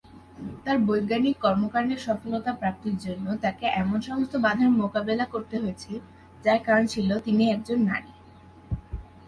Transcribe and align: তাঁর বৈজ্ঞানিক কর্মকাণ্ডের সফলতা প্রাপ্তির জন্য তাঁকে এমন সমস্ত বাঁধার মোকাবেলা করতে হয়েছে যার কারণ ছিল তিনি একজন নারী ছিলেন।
তাঁর 0.63 0.77
বৈজ্ঞানিক 0.87 1.35
কর্মকাণ্ডের 1.41 1.99
সফলতা 1.99 2.51
প্রাপ্তির 2.53 2.95
জন্য 2.97 3.25
তাঁকে 3.43 3.65
এমন 3.81 3.97
সমস্ত 4.01 4.33
বাঁধার 4.45 4.69
মোকাবেলা 4.81 5.25
করতে 5.25 5.55
হয়েছে 5.57 5.91
যার 6.45 6.59
কারণ 6.65 6.83
ছিল 6.85 7.09
তিনি 7.25 7.43
একজন 7.47 7.77
নারী 7.89 8.11
ছিলেন। 8.15 8.39